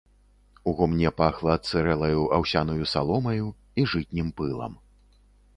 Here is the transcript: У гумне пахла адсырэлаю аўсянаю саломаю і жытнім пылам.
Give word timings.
У 0.71 0.71
гумне 0.79 1.11
пахла 1.19 1.51
адсырэлаю 1.59 2.23
аўсянаю 2.37 2.83
саломаю 2.95 3.45
і 3.83 3.89
жытнім 3.93 4.27
пылам. 4.41 4.73